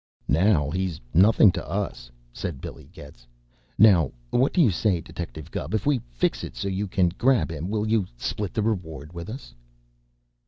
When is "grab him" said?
7.09-7.69